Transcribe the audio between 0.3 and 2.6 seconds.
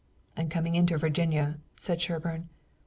"And coming into Virginia," said Sherburne.